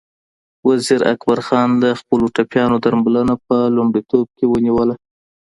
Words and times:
وزیر 0.67 1.01
اکبر 1.13 1.39
خان 1.47 1.69
د 1.83 1.85
خپلو 1.99 2.25
ټپيانو 2.35 2.75
درملنه 2.85 3.33
په 3.47 3.55
لومړیتوب 3.75 4.25
کې 4.37 4.45
ونیوله. 4.47 4.95